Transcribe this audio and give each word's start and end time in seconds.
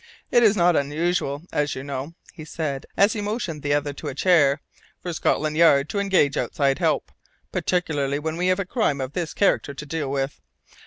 It 0.31 0.41
is 0.41 0.57
not 0.57 0.75
unusual, 0.75 1.43
as 1.51 1.75
you 1.75 1.83
know," 1.83 2.15
he 2.33 2.43
said, 2.43 2.87
as 2.97 3.13
he 3.13 3.21
motioned 3.21 3.61
the 3.61 3.75
other 3.75 3.93
to 3.93 4.07
a 4.07 4.15
chair, 4.15 4.59
"for 5.03 5.13
Scotland 5.13 5.57
Yard 5.57 5.89
to 5.89 5.99
engage 5.99 6.37
outside 6.37 6.79
help, 6.79 7.11
particularly 7.51 8.17
when 8.17 8.35
we 8.35 8.47
have 8.47 8.59
a 8.59 8.65
crime 8.65 8.99
of 8.99 9.13
this 9.13 9.35
character 9.35 9.75
to 9.75 9.85
deal 9.85 10.09
with. 10.09 10.41